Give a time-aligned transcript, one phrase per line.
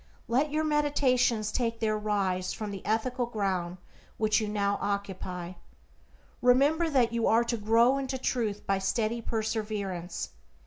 [0.27, 3.77] Let your meditations take their rise from the ethical ground
[4.17, 5.53] which you now occupy.
[6.41, 10.29] Remember that you are to grow into Truth by steady perseverance.